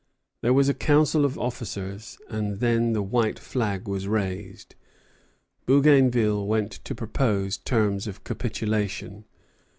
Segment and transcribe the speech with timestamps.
[0.41, 4.73] There was a council of officers, and then the white flag was raised.
[5.67, 9.25] Bougainville went to propose terms of capitulation.